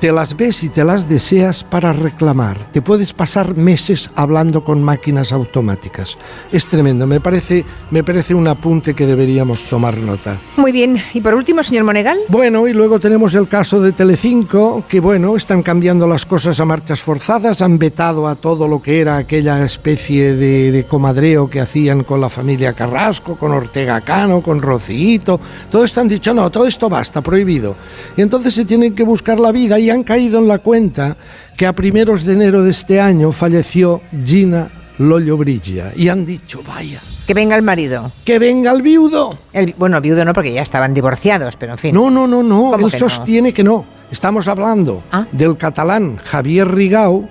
te 0.03 0.11
las 0.11 0.35
ves 0.35 0.65
y 0.65 0.69
te 0.69 0.83
las 0.83 1.07
deseas 1.07 1.63
para 1.63 1.93
reclamar. 1.93 2.57
Te 2.73 2.81
puedes 2.81 3.13
pasar 3.13 3.55
meses 3.55 4.09
hablando 4.15 4.61
con 4.61 4.83
máquinas 4.83 5.31
automáticas. 5.31 6.17
Es 6.51 6.67
tremendo, 6.67 7.07
me 7.07 7.21
parece, 7.21 7.63
me 7.89 8.03
parece 8.03 8.35
un 8.35 8.45
apunte 8.49 8.95
que 8.95 9.05
deberíamos 9.05 9.63
tomar 9.63 9.97
nota. 9.97 10.41
Muy 10.57 10.73
bien. 10.73 11.01
Y 11.13 11.21
por 11.21 11.35
último, 11.35 11.63
señor 11.63 11.85
Monegal. 11.85 12.17
Bueno, 12.27 12.67
y 12.67 12.73
luego 12.73 12.99
tenemos 12.99 13.33
el 13.33 13.47
caso 13.47 13.79
de 13.79 13.93
Telecinco, 13.93 14.83
que 14.89 14.99
bueno, 14.99 15.37
están 15.37 15.63
cambiando 15.63 16.05
las 16.05 16.25
cosas 16.25 16.59
a 16.59 16.65
marchas 16.65 16.99
forzadas, 16.99 17.61
han 17.61 17.79
vetado 17.79 18.27
a 18.27 18.35
todo 18.35 18.67
lo 18.67 18.81
que 18.81 18.99
era 18.99 19.15
aquella 19.15 19.63
especie 19.63 20.35
de, 20.35 20.73
de 20.73 20.83
comadreo 20.83 21.49
que 21.49 21.61
hacían 21.61 22.03
con 22.03 22.19
la 22.19 22.27
familia 22.27 22.73
Carrasco, 22.73 23.37
con 23.37 23.53
Ortega 23.53 24.01
Cano, 24.01 24.41
con 24.41 24.61
Rocito, 24.61 25.39
todo 25.71 25.85
esto 25.85 26.01
han 26.01 26.09
dicho, 26.09 26.33
no, 26.33 26.49
todo 26.49 26.67
esto 26.67 26.89
basta, 26.89 27.21
prohibido. 27.21 27.77
Y 28.17 28.21
entonces 28.21 28.53
se 28.53 28.65
tienen 28.65 28.93
que 28.93 29.03
buscar 29.03 29.39
la 29.39 29.53
vida 29.53 29.79
y 29.79 29.92
han 29.93 30.03
caído 30.03 30.39
en 30.39 30.47
la 30.47 30.59
cuenta 30.59 31.15
que 31.57 31.65
a 31.67 31.73
primeros 31.73 32.23
de 32.25 32.33
enero 32.33 32.63
de 32.63 32.71
este 32.71 32.99
año 32.99 33.31
falleció 33.31 34.01
Gina 34.25 34.69
Lollo 34.97 35.37
Brilla. 35.37 35.91
Y 35.95 36.09
han 36.09 36.25
dicho, 36.25 36.61
vaya, 36.67 36.99
Que 37.25 37.33
venga 37.33 37.55
el 37.55 37.61
marido. 37.63 38.11
que 38.25 38.37
venga 38.39 38.71
el 38.71 38.81
viudo. 38.81 39.39
El- 39.53 39.73
bueno, 39.77 39.99
viudo 40.01 40.23
no, 40.25 40.33
porque 40.33 40.53
ya 40.53 40.61
estaban 40.61 40.93
divorciados, 40.93 41.55
pero 41.57 41.71
en 41.73 41.77
fin. 41.77 41.95
No, 41.95 42.09
no, 42.09 42.27
no, 42.27 42.43
no. 42.43 42.71
¿Cómo 42.71 42.87
Él 42.87 42.91
que 42.91 42.99
no? 42.99 43.09
sostiene 43.09 43.53
que 43.53 43.63
no. 43.63 43.85
Estamos 44.11 44.47
hablando 44.47 45.03
Ah. 45.11 45.25
del 45.31 45.57
catalán 45.57 46.17
Javier 46.17 46.67
Rigau, 46.69 47.27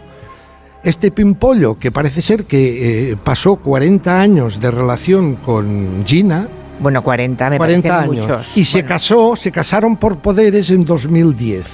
este 0.83 1.13
pimpollo 1.13 1.77
que 1.77 1.93
parece 1.93 2.21
ser 2.23 2.45
que 2.45 3.13
eh, 3.13 3.17
pasó 3.23 3.55
40 3.57 4.21
años 4.21 4.59
de 4.59 4.71
relación 4.73 5.37
con 5.37 6.05
Gina, 6.05 6.49
Bueno, 6.81 7.05
40, 7.05 7.51
me 7.51 7.59
40 7.59 7.89
parecen 7.89 8.11
años, 8.13 8.27
muchos. 8.29 8.57
y 8.57 8.65
se 8.65 8.83
casó, 8.85 9.37
se 9.37 9.53
casaron 9.53 9.97
por 9.97 10.19
poderes 10.19 10.71
en 10.73 10.85
2010. 10.85 11.65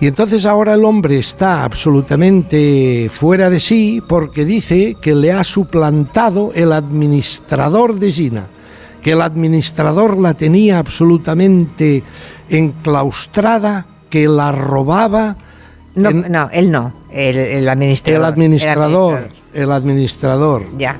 Y 0.00 0.06
entonces 0.06 0.46
ahora 0.46 0.72
el 0.74 0.84
hombre 0.84 1.18
está 1.18 1.62
absolutamente 1.62 3.08
fuera 3.12 3.50
de 3.50 3.60
sí 3.60 4.02
porque 4.06 4.46
dice 4.46 4.96
que 5.00 5.14
le 5.14 5.30
ha 5.32 5.44
suplantado 5.44 6.52
el 6.54 6.72
administrador 6.72 7.96
de 7.96 8.10
Gina, 8.10 8.46
que 9.02 9.12
el 9.12 9.20
administrador 9.20 10.16
la 10.18 10.32
tenía 10.34 10.78
absolutamente 10.78 12.02
enclaustrada, 12.48 13.86
que 14.08 14.26
la 14.26 14.52
robaba. 14.52 15.36
No, 15.94 16.08
en- 16.10 16.32
no, 16.32 16.48
él 16.52 16.70
no. 16.70 16.94
El, 17.10 17.36
el 17.36 17.68
administrador. 17.68 18.20
el 18.20 18.24
administrador, 18.24 19.12
El 19.12 19.24
administrador. 19.24 19.62
el 19.64 19.72
administrador. 19.72 20.66
Ya. 20.78 20.96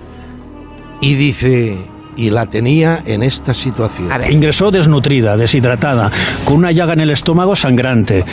Y 1.00 1.14
dice, 1.14 1.78
y 2.16 2.30
la 2.30 2.46
tenía 2.46 3.00
en 3.04 3.22
esta 3.22 3.54
situación. 3.54 4.08
Ingresó 4.30 4.70
desnutrida, 4.70 5.36
deshidratada, 5.36 6.10
con 6.44 6.56
una 6.56 6.72
llaga 6.72 6.92
en 6.92 7.00
el 7.00 7.10
estómago 7.10 7.56
sangrante, 7.56 8.24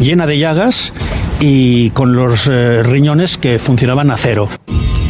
llena 0.00 0.26
de 0.26 0.38
llagas 0.38 0.92
y 1.40 1.90
con 1.90 2.14
los 2.14 2.46
eh, 2.48 2.82
riñones 2.82 3.38
que 3.38 3.58
funcionaban 3.58 4.10
a 4.10 4.16
cero. 4.16 4.48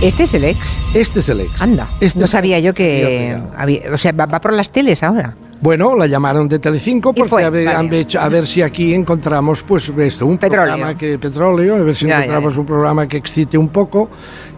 Este 0.01 0.25
es 0.25 0.35
el 0.35 0.45
ex. 0.45 0.81
Este 0.95 1.19
es 1.21 1.29
el 1.29 1.41
ex. 1.41 1.61
Anda. 1.61 1.89
Este 2.01 2.21
no 2.21 2.27
sabía 2.29 2.61
yo 2.61 2.73
que. 2.73 3.37
Había- 3.57 3.83
o 3.93 3.99
sea, 3.99 4.13
va, 4.13 4.27
va 4.27 4.41
por 4.41 4.53
las 4.53 4.71
teles 4.71 5.03
ahora. 5.03 5.35
Bueno, 5.61 5.97
la 5.97 6.07
llamaron 6.07 6.49
de 6.49 6.61
Telecinco 6.61 7.13
porque 7.13 7.29
fue, 7.29 7.43
a, 7.45 7.51
ver, 7.51 7.67
vale. 7.67 7.77
han 7.79 7.93
hecho- 7.93 8.21
a 8.21 8.29
ver 8.29 8.47
si 8.47 8.63
aquí 8.63 8.95
encontramos 8.95 9.65
pues 9.65 9.93
esto, 9.99 10.25
un 10.25 10.39
Petróleo. 10.39 10.67
programa 10.75 10.97
que 10.97 11.19
petróleo, 11.19 11.75
a 11.77 11.79
ver 11.83 11.97
si 11.97 12.05
Ya, 12.07 12.11
ya, 12.11 12.17
encontramos 12.19 12.55
ya. 12.55 12.61
un 12.61 12.67
programa 12.67 13.09
que 13.09 13.17
excite 13.17 13.59
un 13.59 13.69
poco 13.69 14.09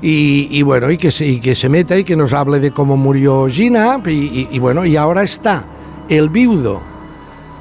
y, 0.03 0.49
y 0.51 0.61
bueno 0.63 0.91
y 0.91 0.99
que 0.99 1.11
se 1.11 1.27
y 1.27 1.41
que 1.41 1.55
se 1.55 1.71
meta 1.71 1.97
y 1.97 2.05
que 2.05 2.17
nos 2.17 2.35
hable 2.35 2.61
de 2.61 2.71
cómo 2.71 2.99
murió 2.99 3.47
Gina 3.49 4.01
y, 4.07 4.11
y- 4.11 4.49
y 4.53 4.59
bueno 4.59 4.85
y 4.85 4.97
ahora 4.97 5.23
está 5.23 5.65
el 6.09 6.29
viudo 6.29 6.83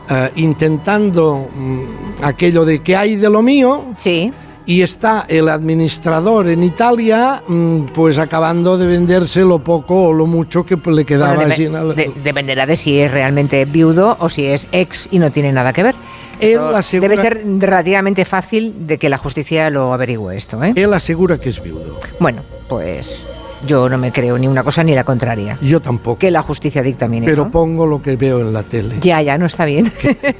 eh, 0.09 0.31
intentando 0.35 1.47
mm, 1.55 2.23
aquello 2.23 2.65
de 2.65 2.81
que 2.81 2.95
hay 2.97 3.15
de 3.15 3.29
lo 3.29 3.41
mío 3.41 3.85
Sí. 3.97 4.33
Y 4.69 4.83
está 4.83 5.25
el 5.27 5.49
administrador 5.49 6.47
en 6.47 6.63
Italia 6.63 7.41
mm, 7.47 7.85
pues 7.87 8.19
acabando 8.19 8.77
de 8.77 8.85
venderse 8.85 9.41
lo 9.41 9.63
poco 9.63 10.09
o 10.09 10.13
lo 10.13 10.27
mucho 10.27 10.63
que 10.63 10.77
le 10.91 11.05
quedaba 11.05 11.33
Bueno, 11.33 11.51
a 11.53 11.55
dep- 11.55 11.57
Gina. 11.57 11.83
de- 11.85 12.11
dependerá 12.23 12.67
de 12.67 12.75
si 12.75 12.99
es 12.99 13.09
realmente 13.11 13.65
viudo 13.65 14.15
o 14.19 14.29
si 14.29 14.45
es 14.45 14.67
ex 14.71 15.07
y 15.09 15.17
no 15.17 15.31
tiene 15.31 15.51
nada 15.51 15.73
que 15.73 15.81
ver. 15.81 15.95
Él 16.39 16.59
asegura- 16.75 17.09
Debe 17.09 17.21
ser 17.21 17.43
relativamente 17.57 18.25
fácil 18.25 18.85
de 18.85 18.99
que 18.99 19.09
la 19.09 19.17
justicia 19.17 19.71
lo 19.71 19.91
averigüe 19.91 20.37
esto. 20.37 20.63
¿eh? 20.63 20.73
Él 20.75 20.93
asegura 20.93 21.39
que 21.39 21.49
es 21.49 21.61
viudo. 21.63 21.99
Bueno, 22.19 22.43
pues 22.67 23.23
yo 23.65 23.89
no 23.89 23.97
me 23.97 24.11
creo 24.11 24.37
ni 24.37 24.47
una 24.47 24.63
cosa 24.63 24.83
ni 24.83 24.93
la 24.95 25.03
contraria. 25.03 25.57
Yo 25.61 25.79
tampoco. 25.81 26.17
Que 26.19 26.31
la 26.31 26.41
justicia 26.41 26.81
dictamine. 26.81 27.25
pero 27.25 27.45
¿no? 27.45 27.51
pongo 27.51 27.85
lo 27.85 28.01
que 28.01 28.15
veo 28.15 28.39
en 28.41 28.53
la 28.53 28.63
tele. 28.63 28.95
Ya, 29.01 29.21
ya, 29.21 29.37
no 29.37 29.45
está 29.45 29.65
bien. 29.65 29.91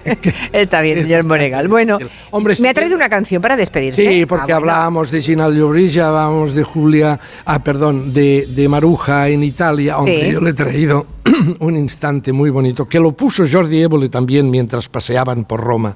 está 0.53 0.81
bien, 0.81 1.01
señor 1.01 1.23
Monegal. 1.23 1.67
Bueno, 1.67 1.97
Hombre, 2.31 2.55
me 2.59 2.69
ha 2.69 2.73
traído 2.73 2.95
una 2.95 3.09
canción 3.09 3.41
para 3.41 3.55
despedirse. 3.57 4.05
Sí, 4.07 4.25
porque 4.25 4.53
Ah, 4.53 4.59
bueno. 4.59 4.71
hablábamos 4.71 5.11
de 5.11 5.21
Gina 5.21 5.49
Llobrilla, 5.49 6.07
hablábamos 6.09 6.53
de 6.53 6.63
Julia, 6.63 7.19
ah, 7.45 7.59
perdón, 7.63 8.13
de, 8.13 8.47
de 8.49 8.69
Maruja 8.69 9.27
en 9.29 9.43
Italia, 9.43 9.95
aunque 9.95 10.25
Sí. 10.25 10.31
yo 10.31 10.41
le 10.41 10.51
he 10.51 10.53
traído 10.53 11.05
un 11.59 11.75
instante 11.75 12.31
muy 12.33 12.49
bonito, 12.49 12.87
que 12.87 12.99
lo 12.99 13.11
puso 13.11 13.43
Jordi 13.51 13.81
Évole 13.81 14.09
también 14.09 14.49
mientras 14.49 14.89
paseaban 14.89 15.43
por 15.45 15.59
Roma 15.61 15.95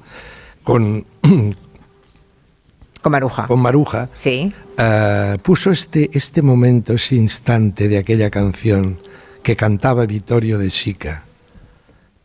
con, 0.62 1.04
Con 3.04 3.12
Maruja. 3.12 3.46
con 3.46 3.60
Maruja. 3.60 4.08
Sí. 4.14 4.50
Ah, 4.78 5.36
puso 5.42 5.70
este, 5.70 6.08
este 6.14 6.40
momento, 6.40 6.94
ese 6.94 7.16
instante 7.16 7.86
de 7.86 7.98
aquella 7.98 8.30
canción 8.30 8.98
que 9.42 9.56
cantaba 9.56 10.06
Vittorio 10.06 10.56
de 10.56 10.70
Sica. 10.70 11.22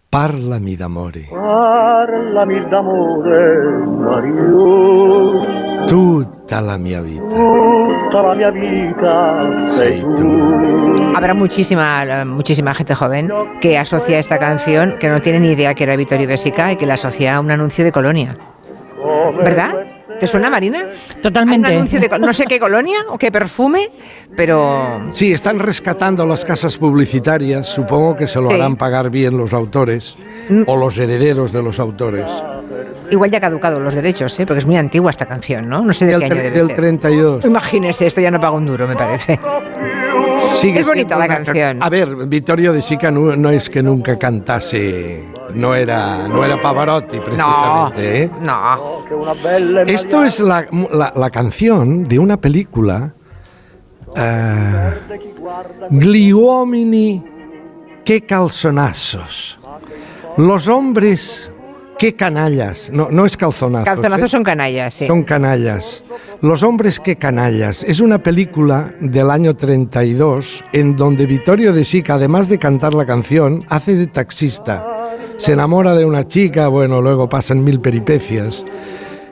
Parlami 0.10 0.78
d'amore. 0.78 1.28
Parlami 1.30 2.60
d'amore, 2.72 3.86
Mario, 4.06 5.42
Tutta 5.86 6.62
la 6.62 6.78
mia 6.78 7.02
vita 7.02 7.24
tutta 7.28 8.22
la 8.22 8.36
mia 8.36 8.52
vita 8.52 9.64
sei 9.64 10.02
tu. 10.02 11.12
Habrá 11.16 11.34
muchísima, 11.34 12.26
muchísima 12.26 12.74
gente 12.74 12.96
joven 12.96 13.30
que 13.60 13.78
asocia 13.78 14.18
esta 14.18 14.40
canción, 14.40 14.96
que 15.00 15.10
no 15.10 15.20
tiene 15.20 15.42
ni 15.42 15.52
idea 15.52 15.74
que 15.74 15.84
era 15.84 15.96
Vittorio 15.98 16.28
de 16.28 16.38
Sica 16.38 16.72
y 16.72 16.76
que 16.78 16.86
la 16.86 16.94
asocia 16.94 17.36
a 17.36 17.40
un 17.42 17.52
anuncio 17.52 17.84
de 17.84 17.92
colonia. 17.92 18.38
¿Verdad? 19.44 19.89
¿Te 20.20 20.28
suena, 20.28 20.50
Marina? 20.50 20.88
Totalmente. 21.22 21.68
Un 21.68 21.74
anuncio 21.76 22.00
de 22.00 22.10
no 22.20 22.34
sé 22.34 22.46
qué 22.46 22.60
colonia 22.60 23.00
o 23.10 23.18
qué 23.18 23.32
perfume, 23.32 23.90
pero 24.36 25.10
Sí, 25.12 25.32
están 25.32 25.60
rescatando 25.60 26.26
las 26.26 26.44
casas 26.46 26.78
publicitarias, 26.78 27.68
supongo 27.68 28.16
que 28.16 28.28
se 28.28 28.40
lo 28.42 28.50
Sí. 28.50 28.56
harán 28.56 28.76
pagar 28.76 29.10
bien 29.10 29.38
los 29.38 29.54
autores 29.54 30.16
Mm. 30.50 30.64
o 30.68 30.76
los 30.76 30.98
herederos 30.98 31.52
de 31.54 31.62
los 31.64 31.80
autores. 31.80 32.26
igual 33.12 33.32
ya 33.32 33.40
ha 33.40 33.42
caducado 33.42 33.80
los 33.80 33.96
derechos, 33.96 34.40
¿eh? 34.40 34.46
porque 34.46 34.60
es 34.60 34.66
muy 34.68 34.78
antigua 34.78 35.10
esta 35.10 35.26
canción, 35.26 35.68
¿no? 35.68 35.82
No 35.84 35.94
sé 35.94 36.06
de 36.06 36.12
Del, 36.12 36.20
qué 36.20 36.26
año 36.28 36.36
debe 36.36 36.50
del 36.58 36.68
ser. 36.68 36.76
32. 36.76 37.46
Imagínese, 37.46 38.06
esto 38.06 38.22
ya 38.22 38.30
no 38.30 38.40
paga 38.40 38.56
un 38.56 38.68
duro, 38.68 38.88
me 38.88 38.96
parece. 38.96 39.40
Sigue 40.54 40.82
Es 40.82 40.88
bonita 40.88 41.16
siendo 41.16 41.18
la 41.18 41.28
canción. 41.28 41.82
A 41.82 41.90
ver, 41.90 42.16
Vittorio 42.28 42.72
de 42.72 42.82
Sica 42.84 43.10
no, 43.10 43.36
no 43.36 43.50
es 43.50 43.68
que 43.70 43.82
nunca 43.82 44.18
cantase, 44.20 45.24
no 45.54 45.74
era, 45.76 46.28
no 46.28 46.44
era 46.44 46.60
Pavarotti 46.62 47.18
No, 47.18 47.24
precisamente. 47.24 48.24
¿eh? 48.24 48.32
no. 48.42 49.04
Che 49.08 49.14
una 49.14 49.34
bella 49.34 49.82
e 49.84 49.94
Esto 49.94 50.24
es 50.24 50.40
la, 50.40 50.66
la- 50.92 51.14
la 51.16 51.30
canción 51.30 52.04
de 52.04 52.20
una 52.20 52.38
película, 52.38 53.14
eh, 54.16 54.92
Gli 55.92 56.32
uomini 56.32 57.24
che 58.04 58.26
calzonazos. 58.26 59.60
Los 60.38 60.68
hombres 60.68 61.52
que 61.98 62.16
canallas. 62.16 62.90
No, 62.94 63.10
no 63.12 63.26
es 63.26 63.36
calzonazos. 63.36 63.86
Calzonazos 63.86 64.26
¿eh? 64.26 64.30
son 64.30 64.44
canallas, 64.44 64.94
sí. 64.94 65.06
Son 65.08 65.24
canallas. 65.24 66.04
Los 66.42 66.64
hombres 66.64 67.00
que 67.00 67.18
canallas. 67.18 67.84
Es 67.84 68.00
una 68.00 68.20
película 68.24 68.94
del 69.02 69.30
año 69.30 69.56
32 69.56 70.64
en 70.72 70.96
donde 70.96 71.26
Vittorio 71.26 71.74
de 71.74 71.84
Sica, 71.84 72.14
además 72.14 72.48
de 72.48 72.58
cantar 72.58 72.94
la 72.94 73.06
canción, 73.06 73.66
hace 73.70 73.96
de 73.96 74.08
taxista. 74.08 74.86
Se 75.40 75.54
enamora 75.54 75.96
de 75.96 76.06
una 76.06 76.28
chica, 76.28 76.68
bueno, 76.68 77.02
luego 77.02 77.28
pasan 77.30 77.64
mil 77.64 77.80
peripecias. 77.80 78.64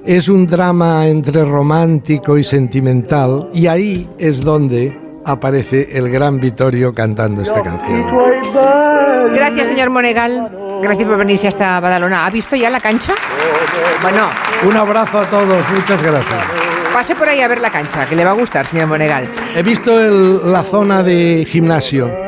Es 0.06 0.30
un 0.30 0.48
drama 0.48 1.06
entre 1.08 1.44
romántico 1.44 2.38
y 2.38 2.44
sentimental 2.44 3.50
y 3.54 3.68
ahí 3.68 4.10
es 4.18 4.42
donde 4.42 4.98
aparece 5.26 5.90
el 5.92 6.10
gran 6.10 6.40
Vittorio 6.40 6.94
cantando 6.94 7.42
esta 7.42 7.62
canción. 7.62 8.06
Gracias, 9.34 9.68
señor 9.68 9.90
Monegal. 9.90 10.50
Gracias 10.82 11.08
por 11.08 11.18
venirse 11.18 11.50
hasta 11.50 11.80
Badalona. 11.82 12.26
¿Ha 12.26 12.30
visto 12.30 12.56
ya 12.56 12.70
la 12.70 12.80
cancha? 12.80 13.14
Bueno, 14.02 14.28
Un 14.68 14.76
abrazo 14.78 15.20
a 15.20 15.26
todos, 15.26 15.64
muchas 15.76 16.02
gracias. 16.02 16.46
pase 16.94 17.14
por 17.16 17.30
ahí 17.30 17.42
a 17.42 17.48
ver 17.48 17.60
la 17.62 17.70
cancha, 17.70 18.08
que 18.08 18.16
le 18.16 18.24
va 18.26 18.32
a 18.32 18.34
gustar, 18.34 18.66
señor 18.66 18.88
Monegal. 18.88 19.30
He 19.56 19.62
visto 19.62 20.00
el- 20.04 20.52
la 20.52 20.64
zona 20.64 21.04
de 21.04 21.46
gimnasio. 21.48 22.26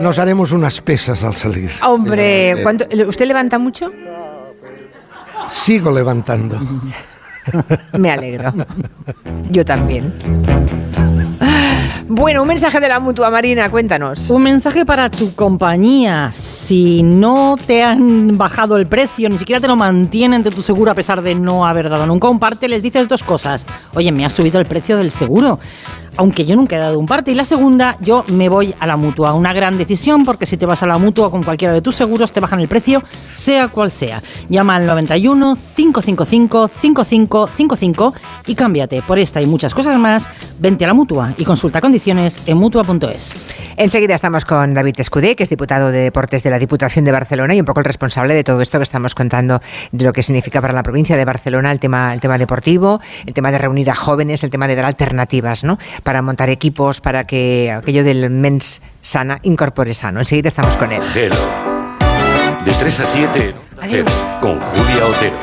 Nos 0.00 0.18
haremos 0.18 0.52
unas 0.52 0.80
pesas 0.80 1.24
al 1.24 1.34
salir. 1.34 1.70
hombre, 1.86 2.56
¿cuánto- 2.62 2.86
¿usted 3.06 3.26
levanta 3.26 3.58
mucho? 3.58 3.90
Sigo 5.48 5.90
levantando. 5.90 6.58
Me 7.98 8.10
alegro. 8.12 8.52
Yo 9.50 9.64
también. 9.64 10.12
Bueno, 12.10 12.40
un 12.42 12.48
mensaje 12.48 12.80
de 12.80 12.88
la 12.88 13.00
mutua 13.00 13.30
Marina, 13.30 13.70
cuéntanos. 13.70 14.30
Un 14.30 14.42
mensaje 14.42 14.86
para 14.86 15.10
tu 15.10 15.34
compañía. 15.34 16.30
Si 16.32 17.02
no 17.02 17.56
te 17.66 17.82
han 17.82 18.36
bajado 18.38 18.76
el 18.78 18.86
precio, 18.86 19.28
ni 19.28 19.36
siquiera 19.38 19.60
te 19.60 19.68
lo 19.68 19.76
mantienen 19.76 20.42
de 20.42 20.50
tu 20.50 20.62
seguro 20.62 20.90
a 20.90 20.94
pesar 20.94 21.20
de 21.22 21.34
no 21.34 21.66
haber 21.66 21.88
dado 21.90 22.06
nunca 22.06 22.28
un 22.28 22.38
parte, 22.38 22.66
les 22.68 22.82
dices 22.82 23.08
dos 23.08 23.22
cosas. 23.22 23.66
Oye, 23.94 24.10
me 24.12 24.24
ha 24.24 24.30
subido 24.30 24.58
el 24.60 24.66
precio 24.66 24.96
del 24.96 25.10
seguro. 25.10 25.58
Aunque 26.18 26.44
yo 26.44 26.56
nunca 26.56 26.76
he 26.76 26.78
dado 26.78 26.98
un 26.98 27.06
parte. 27.06 27.30
Y 27.30 27.34
la 27.34 27.44
segunda, 27.44 27.96
yo 28.00 28.24
me 28.28 28.48
voy 28.48 28.74
a 28.78 28.86
la 28.86 28.96
mutua. 28.96 29.32
Una 29.34 29.52
gran 29.52 29.78
decisión 29.78 30.24
porque 30.24 30.46
si 30.46 30.56
te 30.56 30.66
vas 30.66 30.82
a 30.82 30.86
la 30.86 30.98
mutua 30.98 31.30
con 31.30 31.44
cualquiera 31.44 31.72
de 31.72 31.80
tus 31.80 31.96
seguros, 31.96 32.32
te 32.32 32.40
bajan 32.40 32.60
el 32.60 32.68
precio, 32.68 33.02
sea 33.34 33.68
cual 33.68 33.90
sea. 33.90 34.20
Llama 34.48 34.76
al 34.76 34.86
91 34.86 35.56
555 35.76 36.68
5555 36.68 38.14
y 38.46 38.54
cámbiate. 38.54 39.02
Por 39.02 39.18
esta 39.18 39.40
y 39.40 39.46
muchas 39.46 39.74
cosas 39.74 39.98
más, 39.98 40.28
vente 40.58 40.84
a 40.84 40.88
la 40.88 40.94
mutua 40.94 41.34
y 41.38 41.44
consulta 41.44 41.80
condiciones 41.80 42.40
en 42.46 42.58
mutua.es. 42.58 43.54
Enseguida 43.76 44.16
estamos 44.16 44.44
con 44.44 44.74
David 44.74 44.98
Escudé, 44.98 45.36
que 45.36 45.44
es 45.44 45.50
diputado 45.50 45.92
de 45.92 46.00
Deportes 46.00 46.42
de 46.42 46.50
la 46.50 46.58
Diputación 46.58 47.04
de 47.04 47.12
Barcelona 47.12 47.54
y 47.54 47.60
un 47.60 47.64
poco 47.64 47.78
el 47.78 47.84
responsable 47.84 48.34
de 48.34 48.42
todo 48.42 48.60
esto 48.60 48.78
que 48.78 48.82
estamos 48.82 49.14
contando, 49.14 49.60
de 49.92 50.04
lo 50.04 50.12
que 50.12 50.24
significa 50.24 50.60
para 50.60 50.72
la 50.72 50.82
provincia 50.82 51.16
de 51.16 51.24
Barcelona 51.24 51.70
el 51.70 51.78
tema, 51.78 52.12
el 52.12 52.20
tema 52.20 52.38
deportivo, 52.38 53.00
el 53.24 53.34
tema 53.34 53.52
de 53.52 53.58
reunir 53.58 53.88
a 53.90 53.94
jóvenes, 53.94 54.42
el 54.42 54.50
tema 54.50 54.66
de 54.66 54.74
dar 54.74 54.86
alternativas, 54.86 55.62
¿no? 55.62 55.78
Para 56.08 56.22
montar 56.22 56.48
equipos, 56.48 57.02
para 57.02 57.24
que 57.24 57.70
aquello 57.70 58.02
del 58.02 58.30
mens 58.30 58.80
sana 59.02 59.40
incorpore 59.42 59.92
sano. 59.92 60.20
Enseguida 60.20 60.48
estamos 60.48 60.78
con 60.78 60.90
él. 60.90 61.02
Hello. 61.14 61.36
De 62.64 62.72
3 62.72 63.00
a 63.00 63.04
7, 63.04 63.54
Hello, 63.82 64.04
con 64.40 64.58
Julia 64.58 65.04
Otero. 65.04 65.36